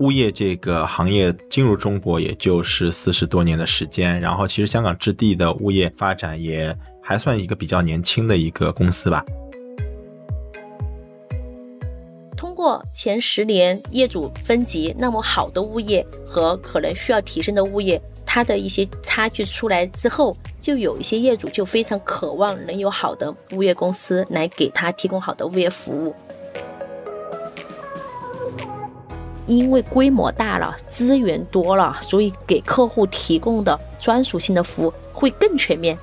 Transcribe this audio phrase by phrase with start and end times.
[0.00, 9.24] 物业这个行业进入中国也就是四十多年的时间，然后其实香港置地的物业发展也还算一个比较年轻的一个公司吧。
[12.36, 26.14] 通过前十年业主分级，那么好的物业和可能需要提升的物业，它的一些差距出来之后，就有一些业主就非常渴望能有好的物业公司来给他提供好的物业服务。
[29.46, 35.98] 因为规模大了，资源多了，所以给客户提供的专属性的服务会更全面。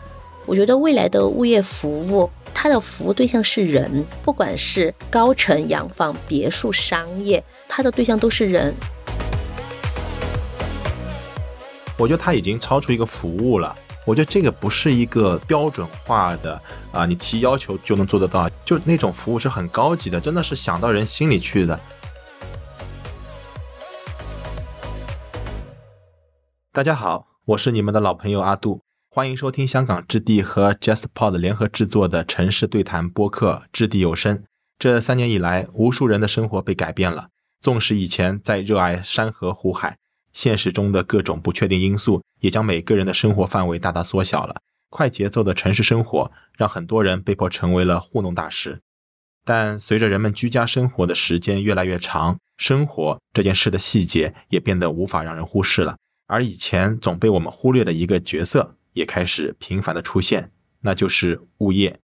[0.45, 8.73] 我觉得未来的物业服务，它的服务对象是人，不管是高层洋房、别墅、商业，它的对象都是人。
[11.97, 13.75] 我觉得它已经超出一个服务了。
[14.03, 16.59] 我觉得这个不是一个标准化的
[16.91, 21.79] 啊，你提要求就能做得到，就那种服务是很高级的，真的是想到人心里去的。
[26.73, 34.37] 大家好，我是你们的老朋友阿杜，欢迎收听香港置地和 JustPod 联合制作的城市对谈播客《置地有声》。
[34.79, 37.27] 这三年以来，无数人的生活被改变了。
[37.59, 39.97] 纵使以前在热爱山河湖海，
[40.31, 44.55] 现实中的各种不确定因素也将每个人的生活范围大大缩小了。
[44.89, 48.79] 快节奏的城市生活让很多人被迫成为了糊弄大师。
[49.43, 55.97] 但随着人们居家生活的时间越来越长，生活这件事的细节也变得无法让人忽视了。
[56.31, 61.99] 而以前总被我们忽略的一个角色，也开始频繁的出现，那就是物业。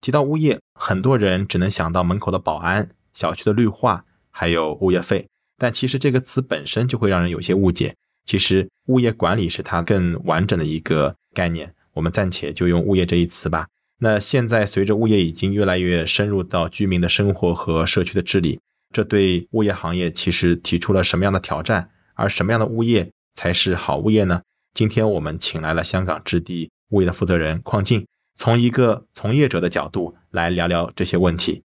[0.00, 5.26] 提到物业，很多人只能想到门口的保安、小区的绿化，还有物业费。
[5.58, 7.94] 但其实这个词本身就会让人有些误解。
[8.24, 11.74] 其实物业管理是它更完整的一个概念。
[11.92, 13.66] 我们暂且就用物业这一词吧。
[13.98, 18.58] 那现在随着物业已经越来越深入到居民的生活和社区的治理，
[18.94, 21.90] 这对物业行业其实提出了什么样的挑战？
[22.14, 23.12] 而什么样的物业？
[23.38, 24.42] 才是好物业呢？
[24.74, 28.04] 今天我们请来了香港置地物业的负责人邝静，
[28.34, 31.62] 从一个从业者的角度来聊聊这些问题。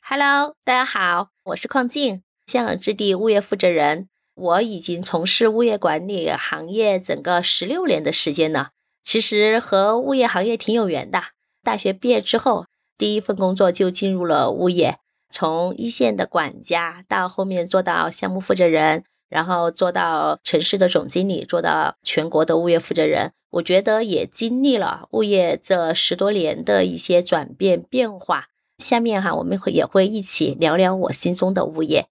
[0.00, 4.06] Hello，大家好，我是邝静，香港置地物业负责人。
[4.36, 8.70] 我已经从事物业管理行业整个十六年的时间了。
[9.02, 11.20] 其实和物业行业挺有缘的。
[11.64, 12.66] 大学毕业之后，
[12.96, 14.98] 第一份工作就进入了物业，
[15.28, 19.02] 从一线的管家到后面做到项目负责人。
[19.30, 28.48] 然后做到城市的总经理，做到全国的物业负责人，我觉得也经历了物业这十多年的一些转变变化。
[28.76, 32.08] 下面哈，我们会也会一起聊聊我心中的物业。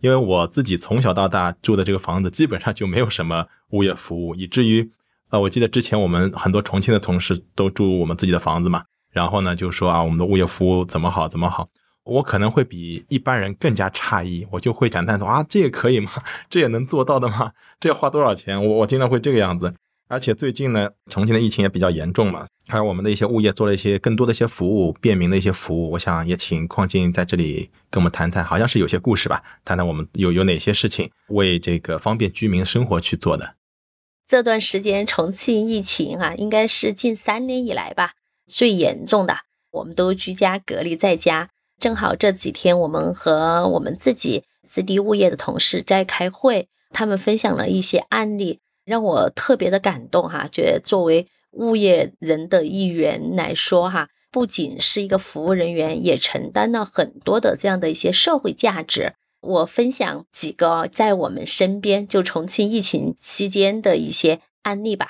[0.00, 4.92] 因为我自己从小到大住的这个房子，基本上就没有什么物业服务，以至于，
[5.30, 11.68] 呃，我记得之前我们很多重庆的同事都住我们自己的房子嘛，然后呢就说啊，我们的物业服务怎么好怎么好。
[12.04, 16.10] 我可能会比一般人更加诧异，我就会感叹说啊，这也可以吗？
[16.48, 17.52] 这也能做到的吗？
[17.80, 18.62] 这要花多少钱？
[18.62, 19.74] 我我经常会这个样子。
[20.06, 25.90] 而且最近呢，重庆的疫情也比较严重嘛，还有我们的一些物业做了一些更多的一些服务，便民的一些服务。
[25.92, 33.54] 我想也请邝静在这里跟我们谈谈，好像是有些故事吧，谈谈我们有有哪些事情为这个方便居民生活去做的。
[34.28, 38.12] 这段时间重庆疫情啊，应该是近三年以来吧
[38.46, 39.34] 最严重的，
[39.72, 41.48] 我们都居家隔离在家。
[41.78, 50.48] 正好这几天，我们和我们自己置地物业的同事在开会，他们分享了一些案例，让我特别的感动哈。
[50.50, 59.12] 觉得作为物业人的一员来说哈，不仅是一个服务人员，也承担了很多的这样的一些社会价值。
[59.40, 65.08] 我分享几个在我们身边就重庆疫情期间的一些案例吧。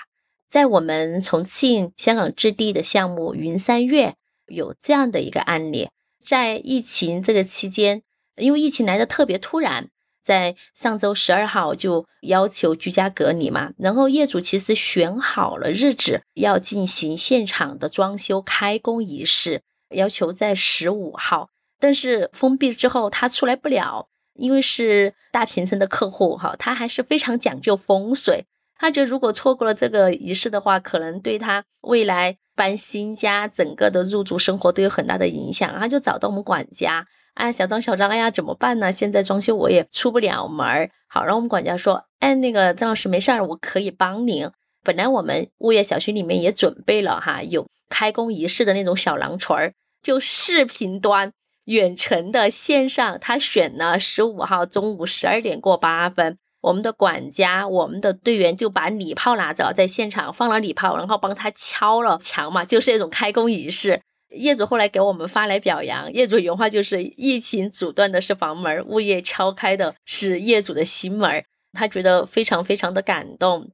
[0.49, 4.15] 在我们重庆香港置地的项目云三月
[4.47, 5.89] 有这样的一个案例。
[6.25, 8.03] 在疫情这个期间，
[8.37, 9.89] 因为疫情来的特别突然，
[10.23, 28.47] 在上周十二号就要求居家隔离嘛，然后业主其实选好了日子要进行现场的装修开工仪式，要求在十五号，但是封闭之后他出来不了，因为是大平层的客户哈，他还是非常讲究风水，
[28.85, 32.37] 他觉得如果错过了这个仪式的话，可能对他未来。
[32.57, 37.05] 搬新家，整个的入住生活都有很大的影响，他就找到我们管家，
[37.35, 38.93] 哎，小张，小张，哎呀，怎么办呢？
[38.93, 40.89] 现在装修我也出不了门儿。
[41.09, 44.49] 好，然后我们管家说，哎，那个张老师没事儿，我可以帮您。
[44.85, 51.33] 本来我们物业小区里面也准备了哈，有开工仪式的那种小狼锤儿，就视频端、
[51.65, 56.39] 远程的线上，他选了十五号中午十二点过八分。
[56.65, 64.01] 我们的管家，我们的队员就把礼炮拿着，在现场放了礼炮，然后帮他敲了墙嘛，就是那种开工仪式。
[64.31, 71.45] 业主后来给我们发来表扬，业主原话就是：“疫情阻断的是房门，物业敲开的是业主的心门。”
[71.77, 73.71] 他觉得非常非常的感动。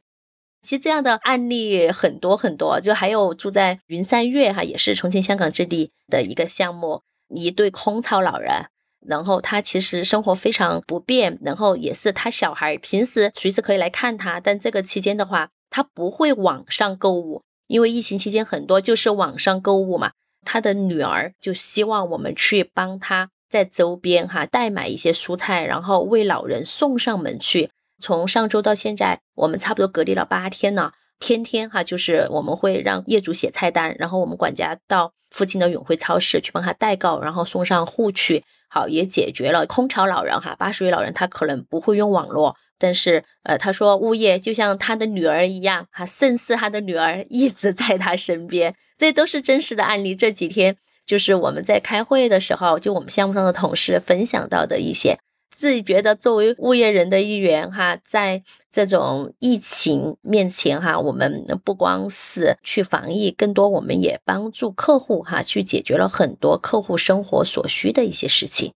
[0.60, 8.66] 其实这样的案例很多很多，就还有住在云山月哈，也是重庆香港置地的一个项目，一对空巢老人，
[9.06, 20.12] 然后他其实生活非常不便，然后也是他小孩平时随时可以来看他，但这个期间的话，他不会网上购物，因为疫情期间很多就是网上购物嘛。
[20.44, 27.70] 他的女儿就希望我们去帮他在周边哈代买一些蔬菜，然后为老人送上门去。
[28.02, 30.92] 从上周到现在，我们差不多隔离了八天呢。
[31.18, 38.42] 天天哈，就是我们会让业主写菜单，然后我们管家到附近的永辉超市去帮他代购，然后送上户去。
[38.72, 50.14] 好，也解决了空巢老人哈，八十岁老人他可能不会用网络，但是呃，他说物业就像他的女儿一样哈，甚似他的女儿一直在他身边，这都是真实的案例。
[50.14, 55.18] 这几天就是我们在开会的时候，就我们项目上的同事分享到的一些。
[55.50, 68.72] 自己觉得作为物业人的一员哈，在这种疫情面前哈，我们不光是去防疫，更多我们也帮助客户哈，去解决了很多客户生活所需的一些事情。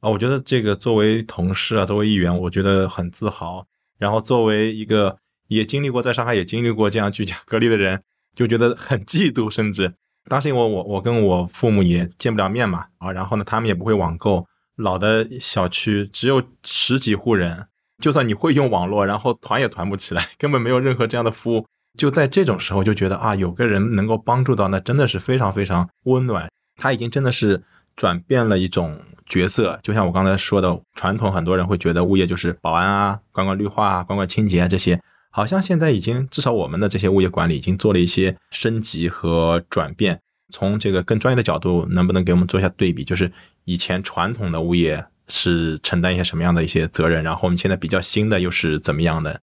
[0.00, 3.66] 啊，我觉得这个作为同事啊，作为议员，我觉得很自豪。
[3.98, 5.16] 然后作为一个
[5.48, 8.02] 也经历过在上海也经历过这样居家隔离的人，
[8.36, 9.48] 就觉得很嫉妒。
[9.48, 9.94] 甚至
[10.28, 14.46] 当时因为我我跟我父母也见不了面嘛，啊，然后呢，他们也不会网购。
[14.76, 17.66] 老的小区只有十几户人，
[17.98, 21.66] 就算你会用网络，然后团也团不起来，根本没有任何这样的服务。
[21.98, 26.48] 就在这种时候，就觉得啊，有个人能够帮助到，那真的是非常非常温暖。
[26.76, 27.62] 他已经真的是
[27.94, 34.98] 转变了一种角色，就像我刚才说的，传统很多人会觉得物业就是保安啊，管管绿化啊，管管清洁啊这些，
[35.30, 40.18] 好像现在已经至少我们的这些物业管理已经做了一些升级和转变。
[40.52, 43.02] 从这个更专业的角度，能不能给我们做一下对比？
[43.02, 43.32] 就是
[43.64, 49.40] 以前传统的物业是承担一些什么样的一些责任，然后我们现在比较新的又是怎么样的？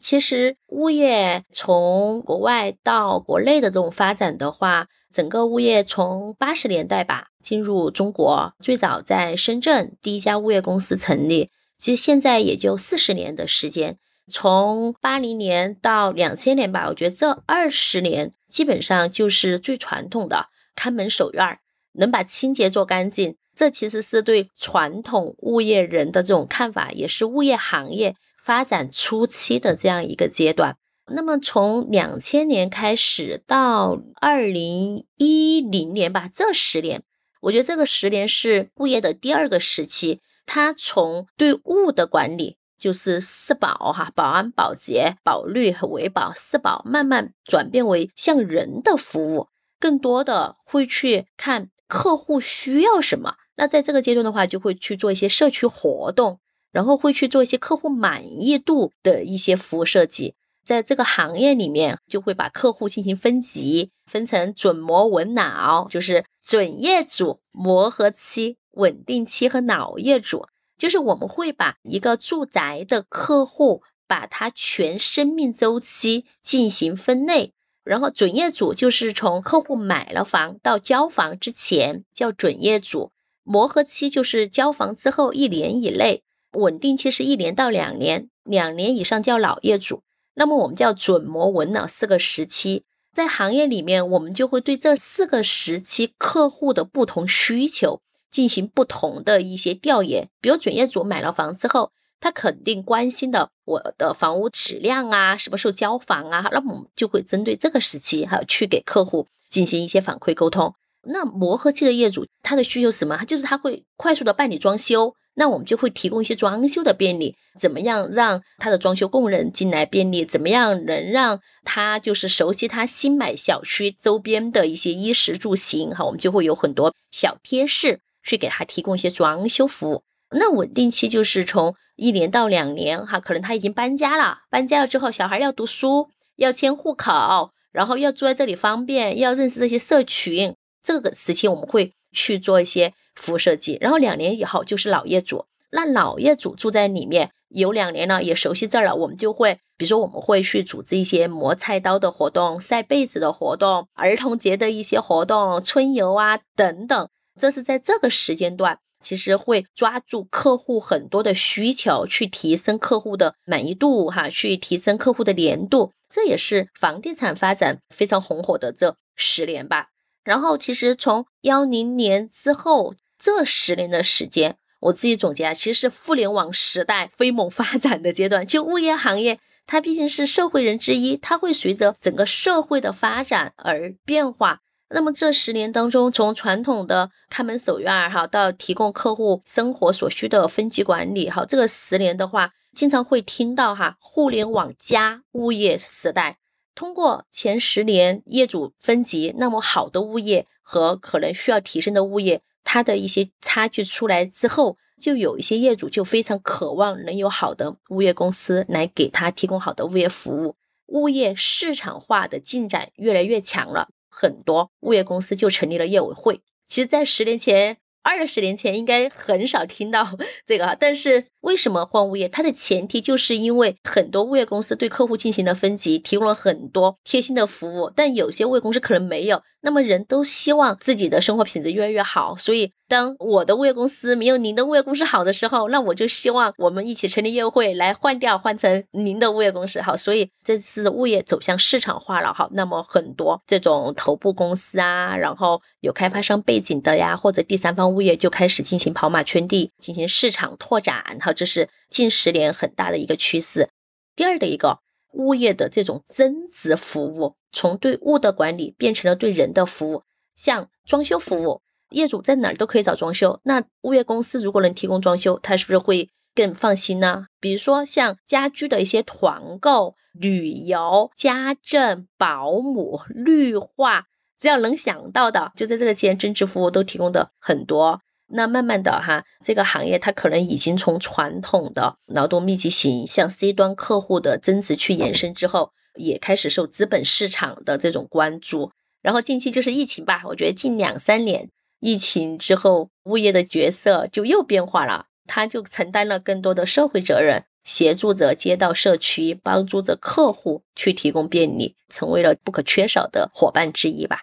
[0.00, 13.98] 其实物业从国外到国内的这种发展的话，整个物业从八十年代吧进入中国，最早在深圳第一家物业公司成立，其实现在也就四十年的时间。
[14.30, 21.60] 从八零年到两千年吧，我觉得这二十年基本上就是最传统的看门守院儿，
[21.94, 23.36] 能把清洁做干净。
[23.56, 30.76] 这其实是对传统物业人的这种看法，也是物业行业发展初期的这样一个阶段。
[31.08, 37.02] 那么从两千年开始到二零一零年吧，这十年，
[37.40, 42.57] 我觉得这个十年是物业的第二个时期，它从对物的管理。
[42.78, 49.48] 就是四保哈，保安、保洁、保绿和维保四保，慢慢转变为向人的服务，
[49.80, 53.34] 更多的会去看客户需要什么。
[53.56, 56.38] 那在这个阶段的话，就会去做一些社区活动，
[56.70, 60.36] 然后会去做一些客户满意度的一些服务设计。
[60.64, 70.46] 在这个行业里面，就会把客户进行分级，分成准磨稳脑，就是准业主、磨合期、稳定期和老业主。
[70.78, 77.52] 就是我们会把一个住宅的客户，把他全生命周期进行分类，
[77.84, 83.10] 然后准业主就是从客户买了房到交房之前叫准业主，
[83.42, 86.22] 磨合期就是交房之后一年以内，
[86.52, 90.02] 稳定期是一年到两年，两年以上叫老业主。
[90.34, 98.00] 那么我们叫准磨稳老四个时期，在行业里面，我们就会对这四个时期客户的不同需求。
[98.30, 110.74] 进行不同的一些调研，比如准业主买了房之后，他肯定关心的我的房屋质量啊，什么时候交房啊，那么我们就会针对这个时期哈，去给客户进行一些反馈沟通。
[111.04, 113.16] 那磨合期的业主，他的需求是什么？
[113.16, 120.24] 他就是他会快速的办理装修，那我们就会提供一些装修的便利，怎么样让他的装修工人进来便利？
[120.24, 125.94] 怎么样能让他就是熟悉他新买小区周边的一些衣食住行？
[125.94, 128.00] 哈，我们就会有很多小贴士。
[128.28, 143.78] 去给他提供一些装修服务，那稳定期就是从一年到两年哈，可能他已经搬家了，搬家了之后，小孩要读书，要迁户口，然后要住在这里方便，要认识这些社群，这个时期我们会去做一些服务设计。
[143.80, 157.08] 然后两年以后就是老业主，那老业主住在里面有两年了，也熟悉这儿了，我们就会，比如说我们会去组织一些磨菜刀的活动、晒被子的活动、儿童节的一些活动、春游啊等等。
[157.38, 165.92] 这是在这个时间段，其实会抓住客户很多的需求，去提升客户的满意度，哈，去提升客户的粘度。
[166.10, 169.88] 这也是房地产发展非常红火的这十年吧。
[170.24, 178.46] 然后其实从幺零年之后这十年的时间，我自己总结啊，其实互联网时代飞猛发展的阶段。
[178.46, 184.60] 就物业行业，它毕竟是社会人之一，它会随着整个社会的发展而变化。
[184.90, 196.38] 那么这十年当中，从传统的看门守院哈，到提供客户生活所需的分级管理哈，这个十年的话，经常会听到哈，互联网加物业时代。
[196.74, 213.88] 通过前十年业主分级，那么好的物业和可能需要提升的物业，它的一些差距出来之后，就有一些业主就非常渴望能有好的物业公司来给他提供好的物业服务，物业市场化的进展越来越强了。
[214.20, 216.40] 很多物业公司就成立了业委会。
[216.66, 220.76] 其实，在十年前、二十年前，应该很少听到 这个。
[220.78, 222.28] 但是，为什么换物业？
[222.28, 229.40] 它的前提就是因为很多物业公司对客户进行了分级，提供了很多贴心的服务，但有些物业公司可能没有。
[229.60, 232.72] 那么，人都希望自己的生活品质越来越好，所以。
[232.90, 239.94] 当我的物业公司没有您的物业公司好的时候，那我就希望我们一起成立业委会来换掉，换成您的物业公司好。
[239.94, 242.48] 所以这次物业走向市场化了哈。
[242.52, 251.30] 那么很多这种头部公司啊，然后有开发商背景的呀，或者第三方物业就开始进行跑马圈地，进行市场拓展哈。
[251.38, 253.68] 这是近十年很大的一个趋势。
[254.16, 254.80] 第二的一个
[255.12, 260.02] 物业的这种增值服务，从对物的管理变成了对人的服务，
[260.34, 261.62] 像装修服务。
[261.90, 267.26] 业主在哪儿都可以找装修，那物业公司如果能提供装修，他是不是会更放心呢？
[267.40, 274.04] 比如说像家居的一些团购、旅游、家政、保姆、绿化，
[274.38, 278.02] 只要能想到的，就在这个期间增值服务都提供的很多。
[278.30, 288.70] 那慢慢的哈，这个行业它可能已经从传统的劳动密集型向 C 端客户的增值去延伸之后，也开始受资本市场的这种关注。
[289.00, 291.48] 然后近期就是疫情吧，我觉得近两三年。
[291.80, 304.22] 疫情之后，物业的角色就又变化了，他就承担了更多的社会责任，协助着街道社区，帮助着客户去提供便利，成为了不可缺少的伙伴之一吧。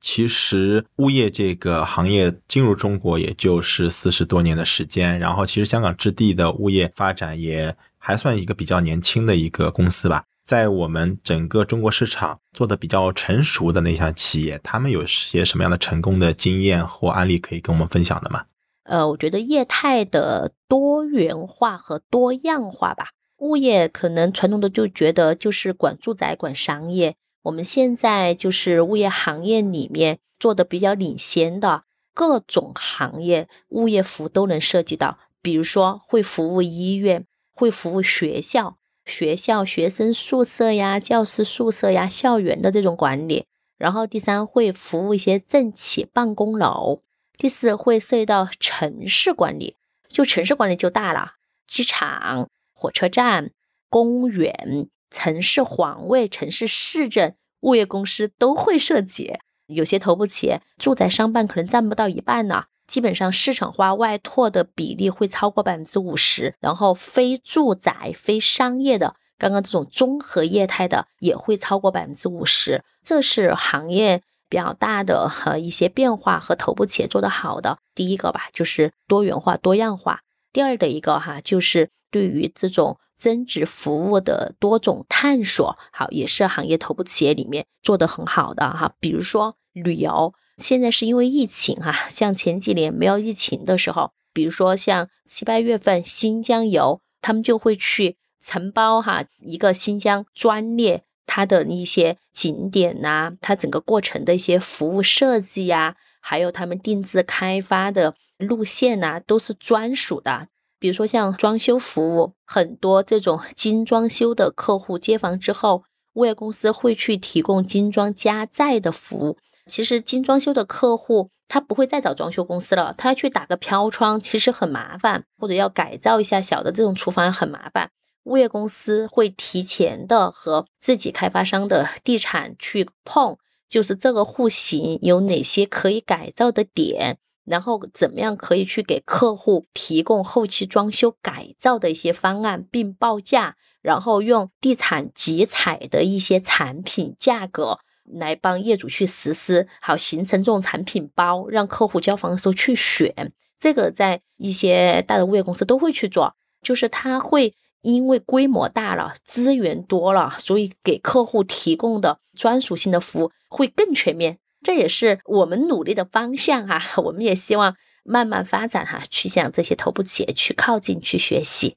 [0.00, 10.24] 其实，物业这个行业进入中国也就是四十多年的时间，然后其实香港置地的物业发展也还算一个比较年轻的一个公司吧。
[10.44, 18.44] 在我们整个中国市场做的比较成熟的那项企业，他们有些什么样的成功的经验或案例可以跟我们分享的吗？
[18.84, 23.08] 呃，我觉得业态的多元化和多样化吧。
[23.40, 27.14] 物业可能传统的就觉得就是管住宅、管商业。
[27.48, 35.18] 我们现在就是物业行业里面做的比较领先的各种行业，物业服务都能涉及到。
[35.40, 38.76] 比如说会服务医院，会服务学校。
[39.06, 43.46] 学校学生宿舍呀、教师宿舍呀、校园的这种管理，
[43.78, 47.00] 然后第三会服务一些政企办公楼，
[47.38, 49.76] 第四会涉及到城市管理，
[50.10, 51.36] 就城市管理就大了，
[51.66, 53.52] 机场、火车站、
[53.88, 59.32] 公园、城市环卫、城市市政，物业公司都会涉及，
[59.66, 62.64] 有些头部企业住宅商办可能占不到一半呢。
[62.86, 72.82] 基本上市场化外拓的比例会超过百分之五十，然后非住宅、非商业的，刚刚这种综合业态的也会超过百分之五十。
[73.02, 80.22] 这是行业比较大的和一些变化和头部企业做得好的第一个吧，就是多元化、多样化。
[80.50, 88.94] 第二的一个哈，就是对于这种增值服务的多种探索，好，也是行业头部企业里面做得很好的哈。
[89.00, 90.32] 比如说旅游。
[90.56, 110.48] 现在是因为疫情哈，像前几年没有疫情的时候，比如说像七八月份新疆游，他们就会去承包哈一个新疆专列，它的一些景点呐，它整个过程的一些服务设计呀，还有他们定制开发的路线呐，都是专属的。
[110.78, 119.36] 比如说像装修服务，很多这种 精装修的客户接房之后，物业公司会去提供精装加载的服务。
[119.66, 127.90] 其实精装修的客户，他不会再找装修公司了，他要去打个飘窗，其实很麻烦，或者要改造一下小的这种厨房很麻烦。
[128.24, 133.36] 物业公司会提前的和自己开发商的地产去碰，
[133.68, 147.78] 就是这个户型有哪些可以改造的点，然后怎么样可以去给客户提供后期装修改造的一些方案，并报价，然后用地产集采的一些产品价格。
[148.10, 153.34] 来帮业主去实施，好形成这种产品包，让客户交房的时候去选。
[153.58, 164.38] 这个在一些大的物业公司都会去做，就是他会因为规模大了，资源多了，所以给客户提供的专属性的服务会更全面。
[164.62, 166.80] 这也是我们努力的方向哈。
[167.02, 171.76] 我们也希望慢慢发展哈，去向这些头部企业去靠近去学习。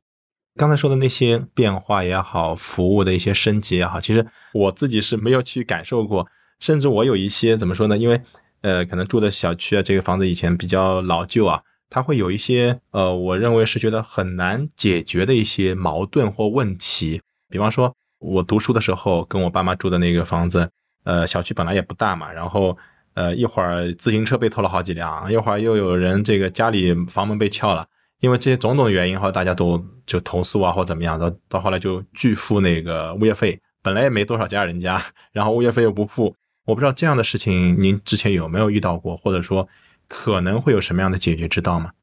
[0.56, 6.28] 刚才说的那些变化也好，服务的一些升级也好，其实我自己是没有去感受过，
[6.60, 7.98] 甚至我有一些怎么说呢？
[7.98, 8.22] 因为
[8.62, 17.22] 呃，可能住的小区啊，这个房子以前比较老旧啊，它会有一些呃，我认为是觉得很难解决的一些矛盾或问题。
[17.50, 20.70] 比方说，我读书的时候跟我爸妈住的那个房子，
[21.04, 22.78] 呃，小区本来也不大嘛，然后
[23.14, 27.86] 呃，一会儿自行车被偷了好几辆，一会儿又有人这个家里房门被撬了。
[28.20, 39.68] 因为这些种种原因，后来大家都就投诉啊，或怎么样，到到后来就拒付那个物业费，本来也没多少家人家，然后物业费又不付，我不知道这样的事情您之前有没有遇到过，或者说
[40.08, 41.94] 可能会有什么样的解决之道吗？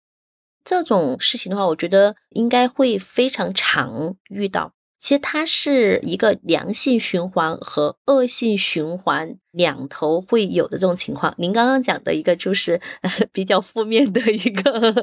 [0.64, 4.72] 这种事情的话，我觉得应该会非常常遇到。
[4.98, 11.32] 其实它是一个良性循环和恶性循环两头会有的这种情况。
[11.38, 12.80] 您刚刚讲的一个就是
[13.32, 14.94] 比较负面的一个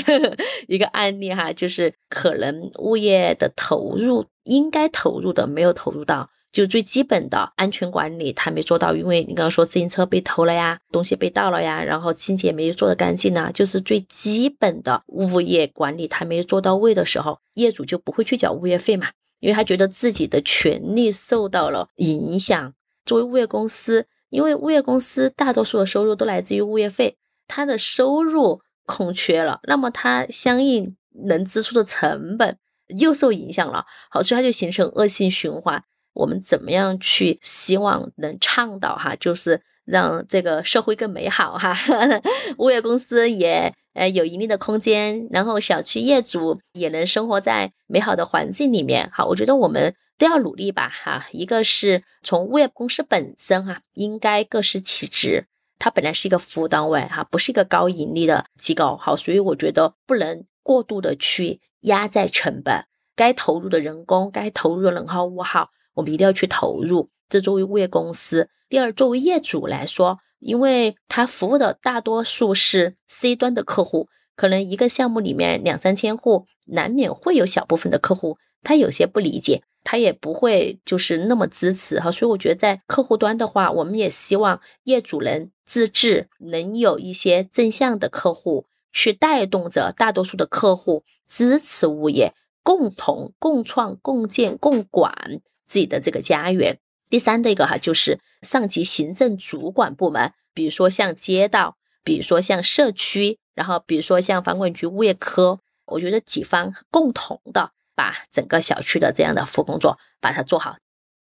[0.68, 19.08] 一个案例哈，就是可能物业的投入应该投入的没有投入到，就最基本的安全管理他没做到，因为你刚刚说自行车被偷了呀，东西被盗了呀，然后清洁没做得干净啊，就是最基本的物业管理他没做到位的时候，业主就不会去缴物业费嘛。
[19.40, 22.74] 因为他觉得自己的权利受到了影响。
[23.04, 27.16] 作为物业公司，因为物业公司大多数的收入都来自于物业费，
[27.46, 32.58] 他的收入空缺了，那么他相应能支出的成本
[32.98, 33.86] 又受影响了。
[34.10, 35.82] 好，所以它就形成恶性循环。
[36.14, 41.76] 我们怎么样去希望能倡导哈，就是让这个社会更美好哈，
[42.58, 43.74] 物业公司也。
[43.94, 49.10] 呃，有盈利的空间，然后小区业主也能生活在美好的环境里面。
[49.12, 50.88] 好，我觉得我们都要努力吧。
[50.88, 55.48] 哈，一个是从物业公司本身哈，应该各司其职，
[55.80, 58.96] 它本来是一个服务单位哈，不是一个高盈利的机构。
[58.96, 62.84] 好，所以我觉得不能过度的去压在成本，
[63.16, 67.10] 该投入的人工，该投入的能耗物耗，我们一定要去投入。
[67.28, 70.18] 这作为物业公司，第二，作为业主来说。
[70.40, 82.12] 因为他服务的大多数是 C 端的客户，可能一个项目里面两三千户，难免会有小部分的客户，他有些不理解，他也不会就是那么支持哈。
[82.12, 96.78] 所以我觉得在客户端的话，我们也希望业主能自治，能有一些正向的客户去带动着大多数的客户支持物业，共同共创、共建、共管自己的这个家园。
[97.10, 110.76] 第三的一个哈，就是上级行政主管部门，比如说像街道，比如说像社区，然后比如说像房管局物业科，我觉得几方共同的把整个小区的这样的服务工作把它做好。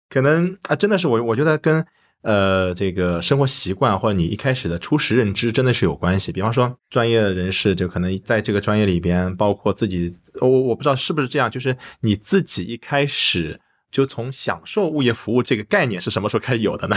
[0.09, 1.85] 可能啊，真的是我我觉得跟
[2.23, 6.31] 呃这个生活习惯或者你一开始的初始认知真的是有关系。
[6.31, 13.61] 比方说专业人士就可能在这个专业里边，包括自己，我我不知道是不是这样，就是你自己一开始。
[13.95, 16.97] 就从享受物业服务这个概念是什么时候开始有的呢？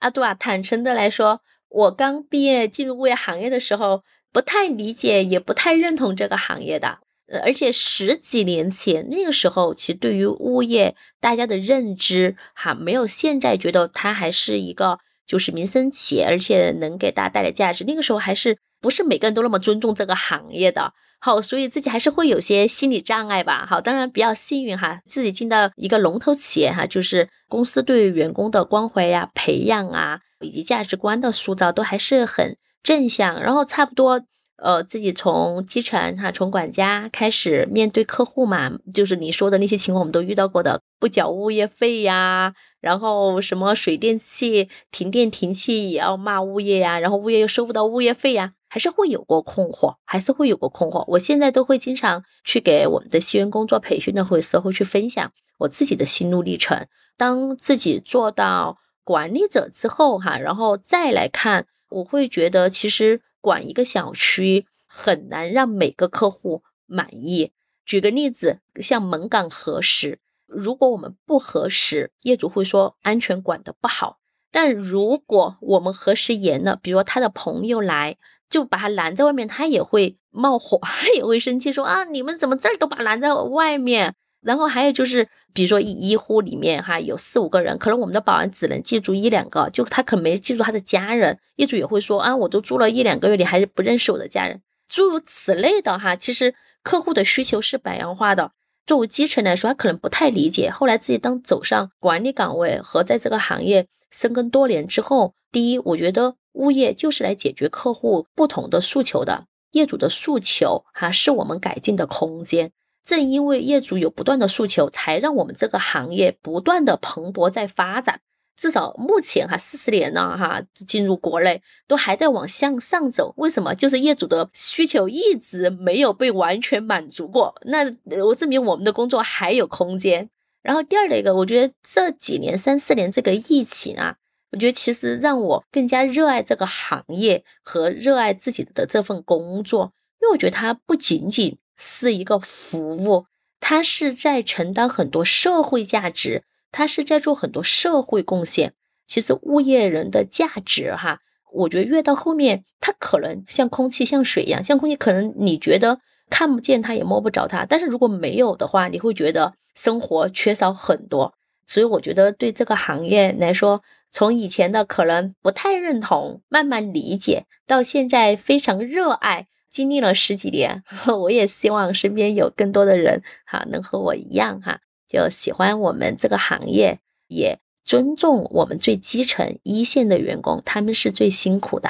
[0.00, 4.02] 阿杜啊，坦诚的来说，我刚毕业进入物业行业的时候，
[4.32, 6.98] 不太理解，也不太认同这个行业的。
[7.44, 17.84] 而且十几年前那个时候，其实对于物业大家的认知哈，没有现在觉得它还是一个就是民生企业，而且能给大家带来价值。
[17.84, 20.92] 那个时候还是不是每个人都那么尊重这个行业的。
[21.20, 23.66] 好，所以自己还是会有些心理障碍吧。
[23.68, 33.42] 好，当然比较幸运哈，自己进到一个龙头企业哈，就是公司对员工的关怀呀、培养啊，以及价值观的塑造都还是很正向。
[33.42, 34.22] 然后差不多，
[34.62, 48.52] 呃，自己从基层哈，从管家开始面对客户嘛，就是你说的那些情况，我们都遇到过的，不缴物业费呀，然后什么水电气停电停气也要骂物业呀，然后物业又收不到物业费呀。
[48.68, 51.04] 还是会有过困惑，还是会有过困惑。
[51.08, 56.86] 我现在都会经常去给我们的新员工做培训的会时候，去分享我自己的心路历程。
[57.16, 67.52] 当自己做到管理者之后，哈，然后再来看，我会觉得其实管一个小区很难让每个客户满意。
[67.84, 74.17] 举个例子，像门岗核实，如果我们不核实，业主会说安全管的不好。
[74.50, 78.16] 但如果我们核实严了，比如说他的朋友来。
[78.50, 84.14] 就把他拦在外面，他也会冒火， 他也会生气，说啊，你们怎么这儿都把拦在外面？
[84.40, 96.16] 然后还有就是，比如说一一户里面哈有四五个人，可能我们的保安只能记住一两个，就他可能没记住他的家人，业主也会说啊，我都住了一两个月，你还是不认识我的家人，诸如此类的哈。
[96.16, 98.52] 其实客户的需求是百样化的，
[98.86, 100.70] 作为基层来说，他可能不太理解。
[100.70, 112.72] 后来自己当走上管理岗位和在这个行业深耕多年之后，第一，我觉得物业就是来解决客户不同的诉求的，业主的诉求哈是我们改进的空间。
[113.04, 118.20] 正因为业主有不断的诉求，才让我们这个行业不断的蓬勃在发展。
[118.54, 123.32] 至少目前哈四十年了哈，进入国内都还在往向上走。
[123.36, 123.72] 为什么？
[123.72, 127.54] 就是业主的需求一直没有被完全满足过。
[127.66, 127.84] 那
[128.24, 130.28] 我证明我们的工作还有空间。
[130.68, 134.16] 然后第二的一个，我觉得这几年三四年这个疫情啊，
[134.52, 143.24] 我觉得其实让我更加热爱这个行业和热爱自己的这份工作，因为我觉得它不仅仅是一个服务，
[143.58, 146.44] 它是在承担很多社会价值。
[146.70, 148.74] 他是在做很多社会贡献。
[149.06, 155.98] 其实物业人的价值，哈，我觉得越到后面，他可能像空气、像水一样，像空气，可能你觉得
[156.30, 157.64] 看不见它，也摸不着它。
[157.64, 161.34] 但是如果没有的话，你会觉得生活缺少很多。
[161.66, 170.82] 所以我觉得对这个行业来说，从以前的可能不太认同，慢慢理解，到现在非常热爱，经历了十几年，
[171.20, 174.80] 我也希望身边有更多的人，哈，能和我一样，哈。
[175.08, 181.88] 就喜欢我们这个行业，也尊重我们最基层一线的员工，他们是最辛苦的。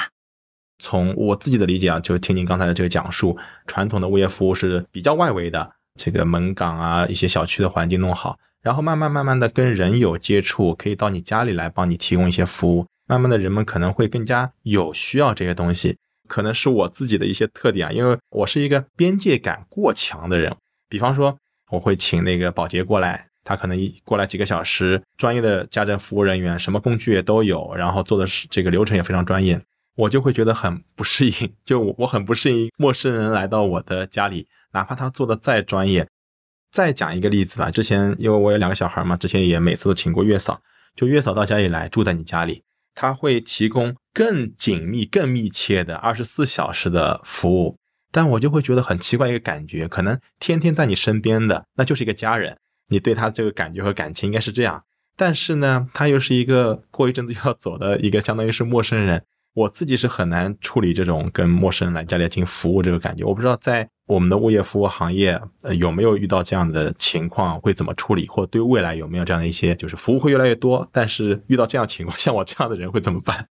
[0.79, 3.37] 从我自己的理解啊，就听您刚才的这个讲述，
[3.67, 15.97] 传统的物业服务是比较外围的，这个门岗啊，一些小区的环境弄好，然后慢慢慢慢的跟人有接触，可以到你家里来帮你提供一些服务，慢慢的人们可能会更加有需要这些东西，
[16.29, 20.55] 可能是我自己的一些特点啊，因为我是一个边界感过强的人，
[20.88, 21.37] 比方说。
[21.71, 29.61] 我会请那个保洁过来，他可能一过来几个小时，专业的家政服务人员，什么工具也都有，然后做的是这个流程也非常专业，
[29.99, 36.07] 我就会觉得很不适应， 就我我很不适应陌生人来到我的家里，哪怕他做的再专业。
[36.71, 40.61] 再讲一个例子吧，之前因为我有两个小孩嘛，之前也每次都请过月嫂，
[40.95, 42.63] 就月嫂到家里来住在你家里，
[42.95, 47.77] 他会提供更紧密、更密切的二十四小时的服务。
[48.13, 52.57] 但我就会觉得很奇怪一个感觉，可能天天在你身边的那就是一个家人，
[52.89, 54.85] 你对他这个感觉和感情应该是这样。
[55.17, 59.25] 但是呢，他又是一个过一阵子要走的一个，相当于是陌生人。
[59.59, 63.25] 我自己是很难处理这种跟陌生人来家里进行服务这个感觉。
[63.25, 73.49] 我不知道在我们的物业服务行业，呃，有没有遇到这样的情况，会怎么处理，或对未来有没有这样的一些，就是服务会越来越多，但是遇到这样情况， 像我这样的人会怎么办？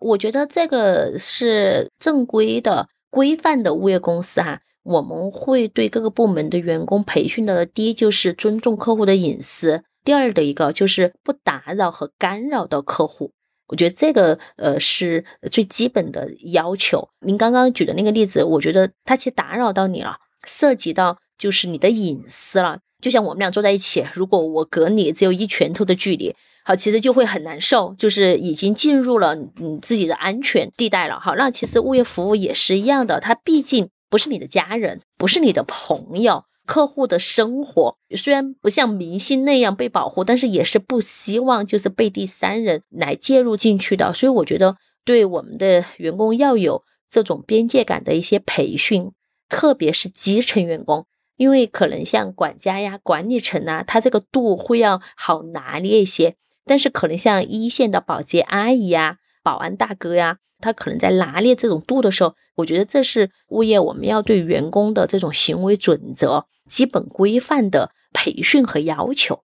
[0.00, 2.88] 我觉得这个是正规的。
[3.08, 13.32] 规范的物业公司哈，我们会对各个部门的员工培训的，第一就是尊重客户的隐私，第二的一个就是不打扰和干扰到客户。
[13.68, 17.08] 我觉得这个呃是最基本的要求。
[17.20, 22.78] 您刚刚举的那个例子，我觉得他其实打扰到你了，涉及到就是你的隐私了。
[23.02, 26.34] 就像我们俩坐在一起，如果我隔你只有一拳头的距离。
[26.64, 31.20] 好，其实就会很难受，就是已经进入了你自己的安全地带了。
[31.20, 44.12] 好，那其实物业服务也是一样的，它毕竟不是你的家人，不是你的朋友，客户的生活虽然不像明星那样被保护，但是也是不希望就是被第三人来介入进去的。
[44.12, 49.12] 所以我觉得，对我们的员工要有这种边界感的一些培训，
[49.48, 56.34] 特别是基层员工，因为可能像管家呀、管理层啊，他这个度会要好拿捏一些。
[56.64, 69.44] 但是可能像一线的保洁阿姨呀、保安大哥呀，他可能在拿捏这种度的时候，我觉得这是物业我们要对员工的这种行为准则、基本规范的培训和要求。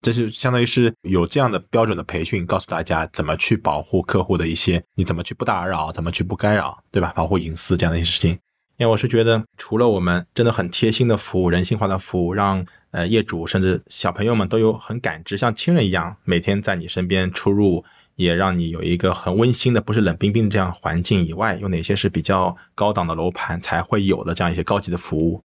[0.00, 7.12] 这是相当于是有这样的标准的培训，告诉大家怎么去保护客户的一些，你怎么去不打扰，怎么去不干扰，对吧？
[7.16, 8.38] 保护隐私这样的一些事情。
[8.78, 17.84] 因为我是觉得，除了我们真的很贴心的服务、人性化的服务，让呃，业主甚至小朋友们都有很感知，像亲人一样，每天在你身边出入，
[18.16, 25.42] 也让你有一个很温馨的，不是冷冰冰的这样环境以外，有哪些是比较高档的楼盘才会有的这样一些高级的服务？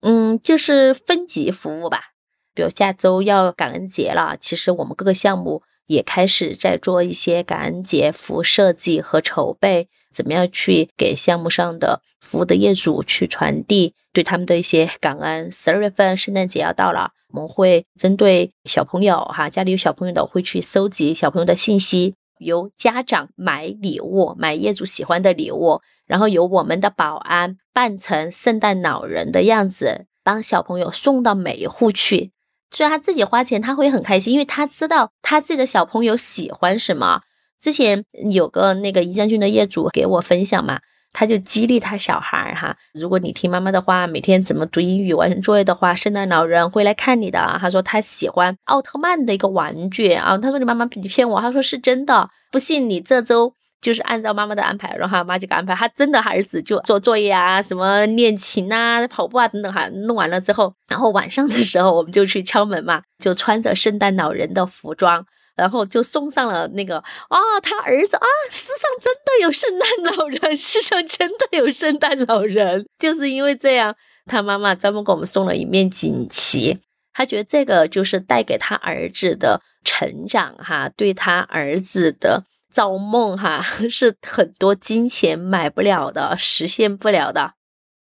[0.00, 2.12] 嗯，就是分级服务吧。
[2.54, 9.88] 比如下周要感恩节了，其实我们各个项目也开始在做一些感恩节服务设计和筹备。
[10.12, 15.50] 怎么样去给项目上的服务的业主去传递对他们的一些感恩？
[15.50, 32.32] 十二月份圣诞节要到了，我们会针对小朋友哈，家里有小朋友的会去收集小朋友的信息，由家长买礼物，买业主喜欢的礼物，然后由我们的保安扮成圣诞老人的样子，帮小朋友送到每一户去。
[32.70, 37.22] 虽然他自己花钱，他会很开心，因为他知道他自己的小朋友喜欢什么。
[37.60, 40.78] 之前有个那个宜江郡的业主给我分享嘛，
[41.12, 47.58] 他就激励他小孩儿哈，如果你听妈妈的话，每天怎么读英语、完成作业的话，圣诞老人会来看你的。
[47.60, 65.24] 他说他喜欢奥特曼的一个玩具啊，他说你妈妈你骗我，他说是真的，不信你这周就是按照妈妈的安排，然后妈就给安排，他真的儿子就做作业啊，什么练琴啊、跑步啊等等哈，弄完了之后，然后晚上的时候我们就去敲门嘛，就穿着圣诞老人的服装。
[65.58, 73.94] 然后就送上了那个啊，他儿子啊，世上真的有圣诞老人， 世上真的有圣诞老人，就是因为这样，
[74.26, 76.78] 他妈妈专门给我们送了一面锦旗，
[77.12, 87.54] 他觉得这个就是带给他儿子的成长哈，对他儿子的造梦哈， 是很多金钱买不了的，实现不了的，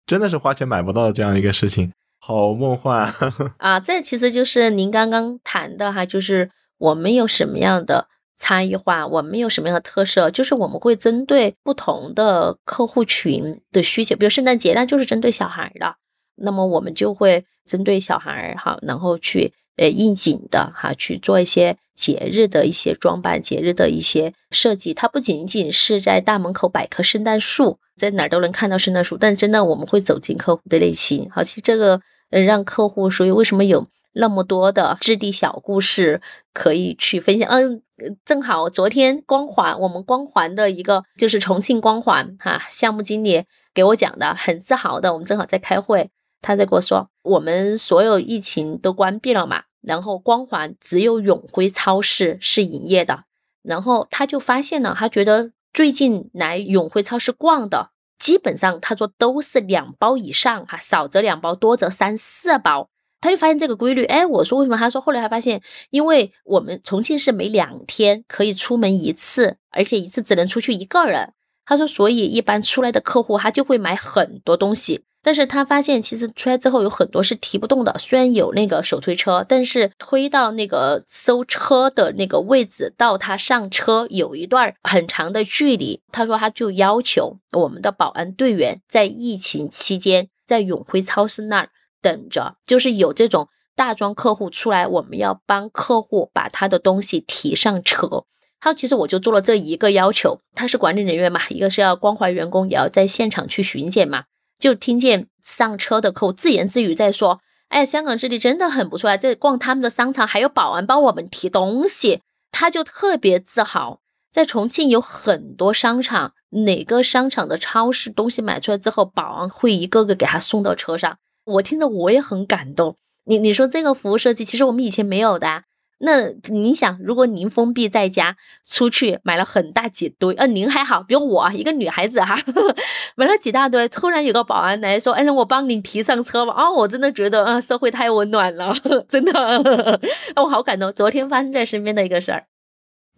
[0.06, 3.12] 真的是花钱买不到的这样一个事情，好梦幻
[3.58, 3.80] 啊！
[3.82, 6.48] 这其实就是您刚刚谈的哈，就是。
[6.82, 9.06] 我们有什么样的差异化？
[9.06, 10.28] 我们有什么样的特色？
[10.32, 15.94] 就是我们会针对不同的客户群的需求，比如圣诞节，那就是针对小孩的，
[16.34, 24.92] 那么我们就会针对小孩儿哈，然后去呃应景的哈去做一些节日的一些装扮，节日的一些设计。
[24.92, 31.28] 它不仅仅是在大门口摆棵圣诞树，在哪儿都能看到圣诞树，但真的我们会走进客户的内心。
[31.30, 33.86] 好，其实这个呃让客户，所以为什么有？
[34.14, 36.20] 那么多的质地小故事
[36.52, 37.82] 可以去分享，嗯，
[38.24, 53.24] 正好昨天光环，我们光环的一个就是重庆光环哈项目经理给我讲的，很自豪的，我们正好在开会，他在跟我说，我们所有疫情都关闭了嘛，然后光环只有永辉超市是营业的，
[53.62, 62.90] 然后他就发现了，他觉得最近来永辉超市逛的，基本上他说都是两包以上哈，少则两包，多则三四包。
[63.22, 64.76] 他就发现这个规律，哎，我说为什么？
[64.76, 71.32] 他说后来他发现，因为我们重庆市每两天可以出门一次，而且一次只能出去一个人。
[71.64, 75.04] 他说，所以一般出来的客户他就会买很多东西。
[75.24, 86.00] 但是他发现，其实出来之后有很多是提不动的，虽然有那个手推车，但是推到那个收车的那个位置到他上车有一段很长的距离。
[86.10, 91.68] 他说，他就要求我们的保安队员在疫情期间在永辉超市那儿。
[92.02, 98.24] 等着，就是有这种大装客户出来，我们要帮客户把他的东西提上车。
[98.60, 104.24] 他其实我就做了这一个要求，他是管理人员嘛，一个是要关怀员工，也要在现场去巡检嘛。
[104.58, 112.20] 就听见上车的客户自言自语在说：“哎，香港这里真的很不错啊，这逛他们的商场还有保安帮我们提东西。”
[112.52, 121.16] 他就特别自豪，在重庆有很多商场，哪个商场的超市东西买出来之后，保安会一个个给他送到车上。
[121.44, 122.96] 我听着我也很感动。
[123.24, 125.64] 你你说这个服务设计，其实我们以前没有的。
[126.04, 128.36] 那你想，如果您封闭在家，
[128.68, 132.36] 出去买了很大几堆，呃，您还好，比如我一个女孩子哈，
[133.14, 136.52] 买了几大堆，突然有个保安来说，哎，让我帮你提上车吧。
[136.54, 138.74] 啊，我真的觉得，啊，社会太温暖了，
[139.08, 140.00] 真的，
[140.34, 140.92] 我好感动。
[140.92, 142.46] 昨天发生在身边的一个事儿。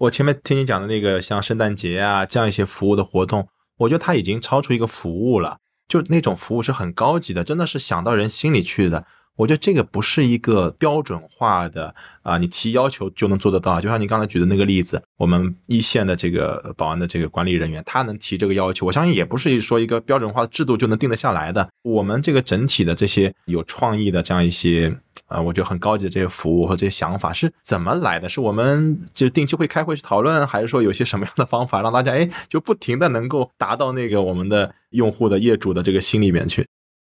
[0.00, 5.60] 我前面听你讲的那个，像圣诞节啊这样一些服务的活动，我觉得它已经超出一个服务了。
[5.86, 9.06] 就那种服务是很高级的，真的是想到人心里去的。
[9.36, 13.80] 我觉得这个不是一个标准化的啊，你提要求就能做得到。
[13.80, 21.68] 就像你刚才举的那个例子，我们一线的这个保安的这个管理人员，他能提这个要求，我相信也不是说一个标准化的制度就能定得下来的。
[21.82, 24.96] 我们这个整体的这些有创意的这样一些。
[25.26, 28.28] 啊，我觉得很高级的这些服务和这些想法是怎么来的？
[28.28, 36.66] 是我们就定期会开会去讨论，还是说有些什么样的方法让大家哎就不停的能够达到那个我们的用户的业主的这个心里面去？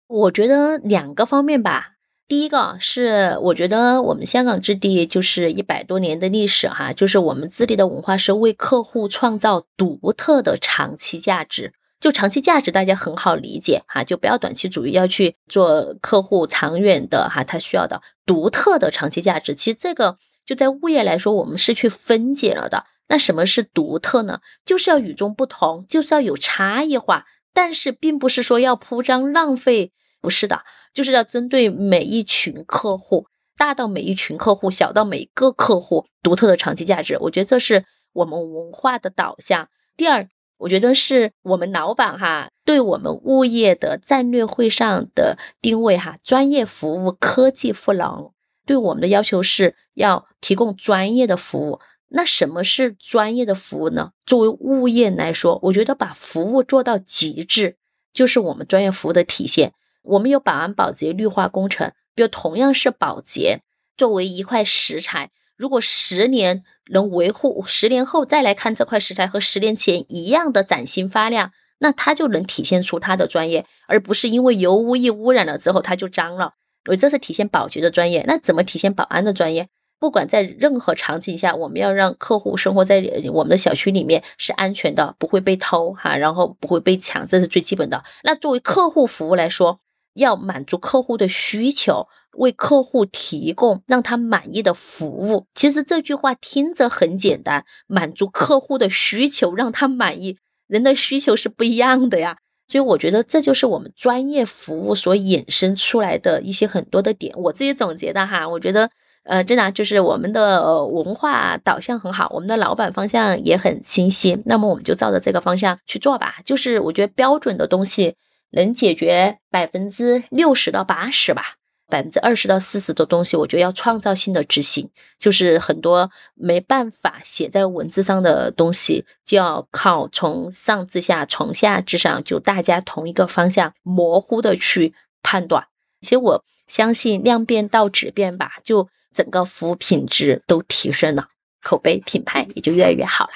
[0.07, 1.98] 我觉得两个方面吧。
[2.29, 11.73] 第一个是我觉得我们香港置地就是一百多年的历史哈，就是我们置地的文化是为客户创造独特的长期价值。
[12.01, 19.55] 就长期价值，大家很好理解哈，就不要短期主义，要去做客户长远的哈，他需要的独特的长期价值。
[19.55, 22.85] 其实这个就在物业来说，我们是去分解了的。
[23.09, 24.41] 那什么是独特呢？
[24.67, 27.25] 就是要与众不同，就是要有差异化。
[27.55, 29.93] 但是并不是说要铺张浪费，
[30.29, 30.61] 不是的，
[30.93, 37.17] 就是要针对每一群客户，大到每一群客户，小到每个客户，独特的长期价值。
[37.19, 39.71] 我觉得这是我们文化的导向。
[39.97, 40.29] 第二。
[40.59, 48.33] 我觉得是我们老板哈，对我们物业的战略会上的定位哈，专业服务、科技赋能，
[48.67, 51.79] 对我们的要求是要提供专业的服务。
[52.09, 54.11] 那什么是专业的服务呢？
[54.27, 57.77] 作为物业来说，我觉得把服务做到极致，
[58.13, 59.75] 就是我们专业服务的体现。
[60.03, 63.61] 我们有保安、保洁、绿化工程，比如同样是保洁，
[63.97, 65.31] 作为一块石材。
[65.57, 76.55] 如果十年能维护，十年后再来看这块石材和十年前一样的崭新发亮，那它就能体现出它的专业，而不是因为油污一污染了之后它就脏了。
[76.89, 79.69] 我这是体现保洁的专业，那怎么体现保安的专业？
[79.99, 88.05] 不管在任何场景下，我们要让客户生活在我们的小区里面是安全的，不会被偷哈，然后不会被抢，这是最基本的。
[88.23, 89.81] 那作为客户服务来说，
[90.19, 95.47] 要满足客户的需求，为客户提供让他满意的服务。
[95.55, 102.37] 其实这句话听着很简单，满足客户的需求，让他满意，人的需求是不一样的呀。
[102.67, 107.35] 所以我觉得这就是我们专业服务所衍生出来的一些很多的点。
[107.37, 108.91] 我自己总结的哈，我觉得。
[109.25, 114.41] 呃，真的就是我们的文化导向很好，我们的老板方向也很清晰。
[114.47, 116.37] 那么我们就照着这个方向去做吧。
[116.47, 118.17] 就是我觉得标准的东西
[118.51, 121.55] 能解决百分之六十到八十吧，
[121.89, 124.91] 百分之二十到四十的东西，我觉得要创造性的执行。
[125.19, 135.67] 就是很多没办法写在文字上的东西，就要靠从上至下，从下至上，就大家同一个方向模糊的去判断。
[136.01, 138.89] 其实我相信量变到质变吧，就。
[139.11, 141.29] 整个服务品质都提升了，
[141.63, 143.33] 口碑品牌也就越来越好了。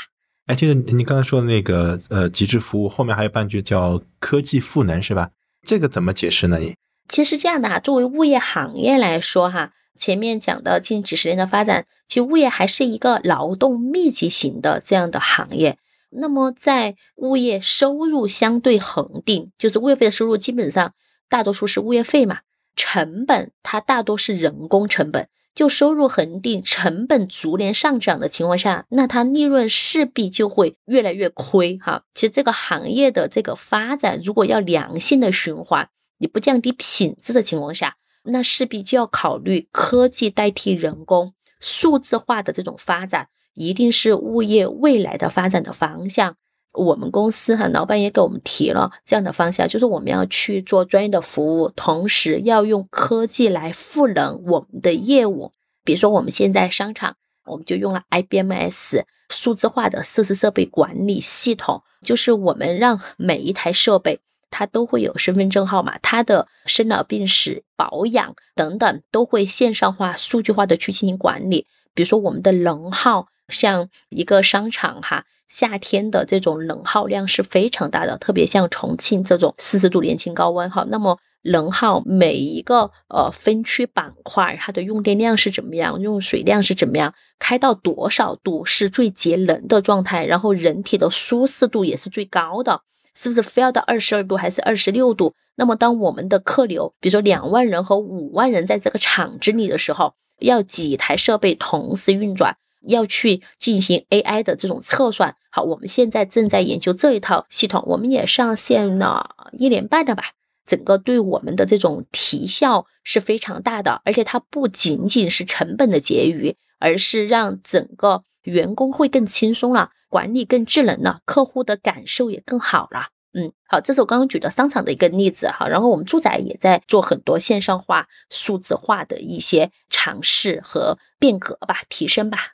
[0.47, 5.31] 哎，就是你刚才说的那个呃极致服务，后面还有半句叫科技赋能，是吧？
[5.65, 6.59] 这个怎么解释呢？
[6.59, 6.75] 你
[7.09, 15.79] 其实这样的哈，作为物业行业来说哈，前面讲的近几十年的发展，其实物业还是一个劳动密集型的这样的行业。
[16.11, 20.93] 那么在物业收入相对恒定，就是物业费的收入基本上
[21.29, 22.41] 大多数是物业费嘛，
[22.75, 25.29] 成本它大多是人工成本。
[25.55, 32.05] 就收入恒定，成本逐年上涨的情况下，那它利润势必就会越来越亏哈。
[32.15, 35.89] 其实这个行业的这个发展，如果要良性的循环，
[36.19, 46.37] 你不降低品质的情况下，那势必就要考虑科技代替人工、数字化的这种发展，一定是物业未来的发展的方向。
[46.73, 55.53] 我们公司哈，老板也给我们提了这样的方向，就是我们要去做专业的服务，同时要用科技来赋能我们的业务。
[55.85, 71.67] 比如说，我们现在商场，我们就用了 IBMS 数字化的设施设备管理系统，就是我们让每一台设备它都会有身份证号码，它的生老病死、保养等等都会线上化、数据化的去进行管理。
[71.95, 75.25] 比如说，我们的能耗，像一个商场哈。
[75.49, 92.81] 夏天的这种能耗量是非常大的，特别像重庆这种四十度年轻高温哈，那么能耗每一个呃分区板块它的用电量是怎么样，用水量是怎么样，开到多少度是最节能的状态，然后人体的舒适度也是最高的，
[93.15, 95.35] 是不是非要到二十二度还是二十六度？
[95.57, 102.57] 那么当我们的客流，比如说两万人和五万人在这个厂子里的时候，要几台设备同时运转？
[102.87, 110.33] 要去进行 AI 的这种测算，好，我们现在正在研究这一套系统，我们也上线了一年半了吧，
[110.67, 123.09] 整个对我们的这种提效是非常大的，而且它不仅仅是成本的结余，而是让整个员工会更轻松了，管理更智能了，客户的感受也更好了。
[123.35, 132.53] 嗯，好，这是我刚刚举的商场的一个例子哈，然后我们住宅也在做很多线上化、数字化的一些尝试和变革吧，提升吧。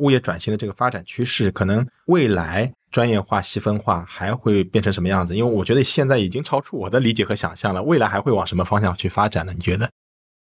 [0.00, 5.36] 物业转型的这个发展趋势，可能未来专业化、细分化还会变成什么样子？
[5.36, 7.82] 因为我觉得现在已经超出我的理解和想象了。
[7.82, 9.52] 未来还会往什么方向去发展呢？
[9.54, 9.88] 你觉得？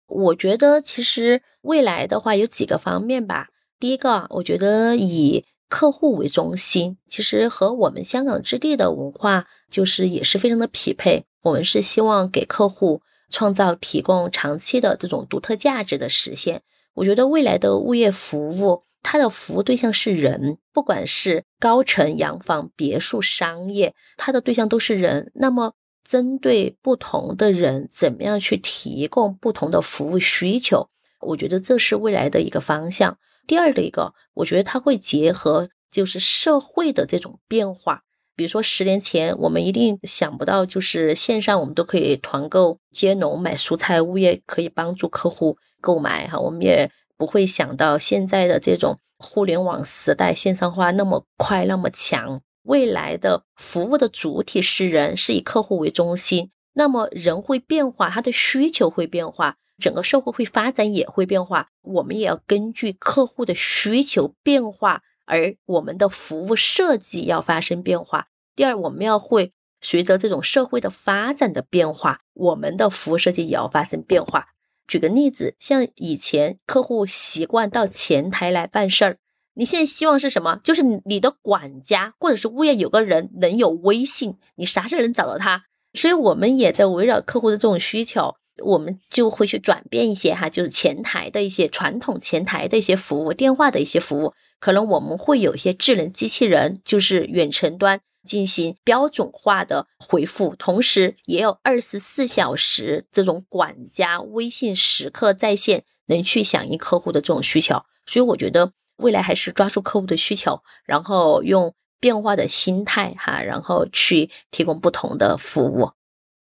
[0.06, 3.48] 我觉得其实未来的话有几个方面吧。
[3.78, 11.26] 第一个，我觉得以客户为中心，其实和我们香港置地的文化就是也是非常的匹配。
[11.42, 16.62] 我们是希望给客户创造、提供长期的这种独特价值的实现。
[16.94, 18.82] 我觉得未来的物业服务。
[19.10, 25.32] 它的服务对象是人，不管是高层洋房、别墅、商业，它的对象都是人。
[25.34, 25.72] 那么，
[26.06, 30.90] 针对不同的人，怎么样去提供不同的服务需求？
[31.22, 33.16] 我觉得这是未来的一个方向。
[33.46, 38.02] 第二的一个，我觉得它会结合就是社会的这种变化。
[38.36, 46.90] 比如说，十年前我们一定想不到，就是线上我们都可以团购接农买蔬菜，物业可以帮助客户购买哈，我们也。
[47.18, 56.50] 不会想到现在的这种互联网时代，线上化那么快那么强，未来的服务的主体是人，是以客户为中心。
[56.74, 61.70] 那么人会变化，他的需求会变化，整个社会会发展也会变化。
[61.82, 68.28] 我们也要根据客户的需求变化，而我们的服务设计要发生变化。
[68.54, 74.50] 第二，我们要会随着这种社会的发展的变化，我们的服务设计也要发生变化。
[74.88, 79.18] 举个例子，像以前客户习惯到前台来办事儿，
[79.54, 80.58] 你现在希望是什么？
[80.64, 85.64] 就是你的管家或者是物业有个人能有微信，你啥事儿能找到他？
[85.92, 88.34] 所以我们也在围绕客户的这种需求，
[88.64, 107.82] 我们就会去转变一些哈，就是前台的一些传统前台的一些服务，电话的一些服务，可能我们会有一些智能机器人，就是远程端进行标准化的回复，同时也有二十四小时这种管家微信时刻在线，能去响应客户的这种需求。
[108.06, 108.72] 所以我觉得。
[108.98, 115.92] 未来还是抓住客户的需求，然后用变化的心态哈，然后去提供不同的服务。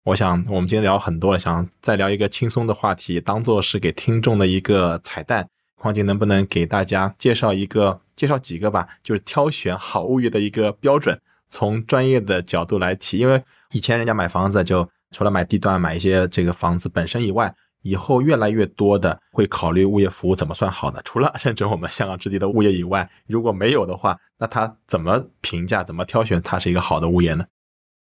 [0.04, 5.48] 我想我们今天聊很多了，想再聊一个轻松的话题，当做是给听众的一个彩蛋。
[5.80, 8.86] 况且能不能给大家介绍一个，介绍几个吧？
[9.02, 11.18] 就是挑选好物业的一个标准，
[11.49, 13.18] 从专业的角度来提。
[13.18, 13.42] 因为
[13.72, 17.55] 以前人家买房子，就除了买地段、买一些这个房子本身以外。
[17.86, 27.45] 以后越来越多的会考虑物业服务怎么算好的，除了 认准我们香港置地的物业以外，如果没有的话，那他怎么评价、怎么挑选它是一个好的物业呢？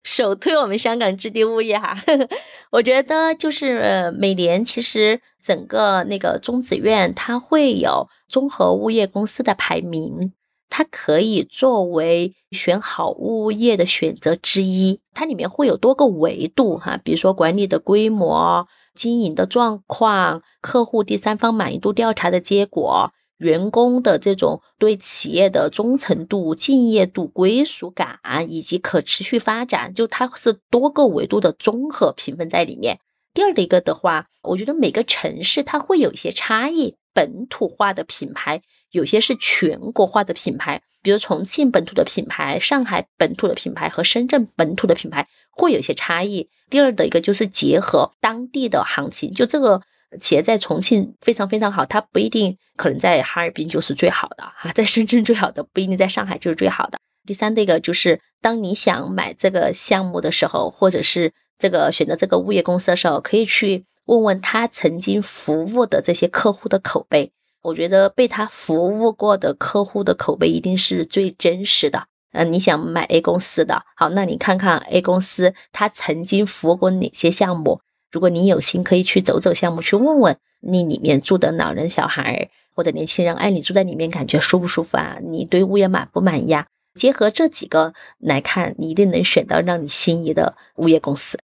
[0.03, 1.95] 首推我们香港置地物业哈，
[2.73, 10.33] 我觉得就是每年其实整个那个中子院它会有综合物业公司的排名，
[10.69, 18.67] 它可以作为选好物业的选择之一，它里面会有多个维度哈，比如说管理的规模。
[18.97, 32.99] 经营的状况、客户第三方满意度调查的结果、员工的这种对企业的忠诚度、敬业度、归属感以及可持续发展，就它是多个维度的综合评分在里面。
[33.35, 38.61] 第二的一个的话，我觉得每个城市它会有一些差异，本土化的品牌
[38.91, 40.83] 有些是全国化的品牌。
[41.03, 46.51] 比如重庆本土的品牌、上海本土的品牌和深圳本土的品牌会有一些差异。
[46.69, 49.81] 第二的一个就是结合当地的行情，就这个
[50.19, 56.99] 企业在重庆非常非常好，它不一定可能在哈尔滨就是最好的哈，在深圳最好的不一定在上海就是最好的。
[57.25, 67.33] 第三的一个就是当你想买这个项目的时候，或者是这个选择这个物业公司的时候，可以去问问他曾经服务的这些客户的口碑。
[67.63, 72.07] 我觉得被他服务过的客户的口碑一定是最真实的。
[72.33, 77.81] 嗯，你想买 A 公司的，好，那你看看 A 公司他曾经服务过哪些项目？
[78.13, 85.19] 如果你有心，可以去走走项目，去问问你里面住的老人、小孩或者年轻人，哎，你住在里面感觉舒不舒服啊？
[85.23, 86.67] 你对物业满不满意啊？
[86.95, 91.39] 结合这几个来看，你一定能选到让你心仪的物业公司。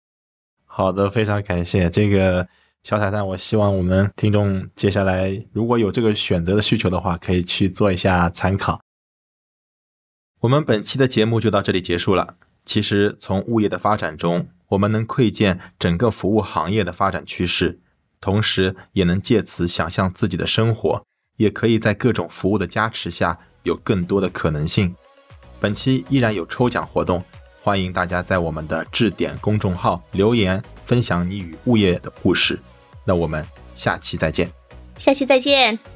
[0.74, 2.48] 好的，非常感谢这个。
[2.84, 8.82] 小彩蛋，我希望我们听众接下来如果有这个选择的需求的话，可以去做一下参考。
[10.40, 12.38] 我们本期的节目就到这里结束了。
[12.66, 17.80] 其实从物业的发展中，我们能窥见整个服务行业的发展趋势，
[18.20, 21.06] 同时也能借此想象自己的生活，
[21.38, 24.96] 也可以在各种服务的加持下有更多的可能性。
[25.60, 27.24] 本期依然有抽奖活动，
[27.64, 32.60] 欢迎大家在我们的置点公众号留言分享你与物业的故事。
[33.06, 33.46] 那我们
[33.76, 34.52] 下期再见，
[34.98, 35.91] 下期再见。